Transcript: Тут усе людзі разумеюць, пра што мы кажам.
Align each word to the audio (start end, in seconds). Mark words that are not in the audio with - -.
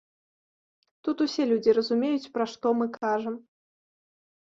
Тут 1.09 1.17
усе 1.27 1.47
людзі 1.53 1.71
разумеюць, 1.81 2.31
пра 2.39 2.51
што 2.57 2.67
мы 2.83 2.91
кажам. 3.01 3.35